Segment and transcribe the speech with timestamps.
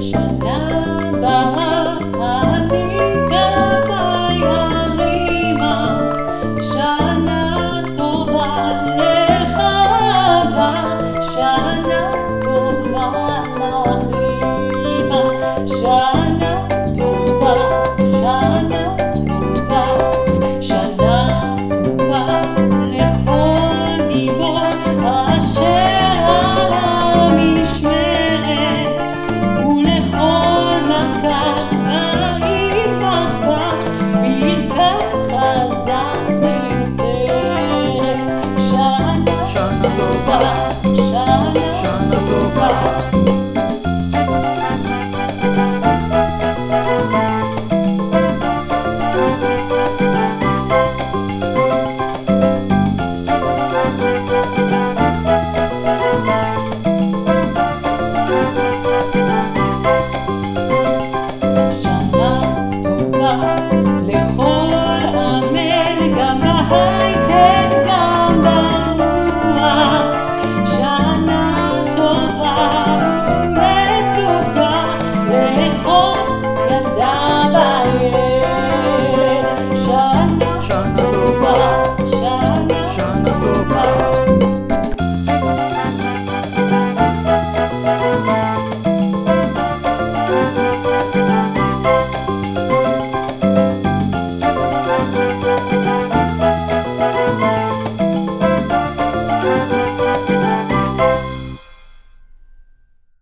[0.00, 1.63] Shanaba.